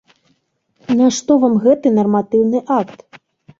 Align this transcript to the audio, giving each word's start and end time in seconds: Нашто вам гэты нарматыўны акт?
Нашто 1.01 1.37
вам 1.45 1.53
гэты 1.67 1.87
нарматыўны 1.99 2.65
акт? 2.81 2.99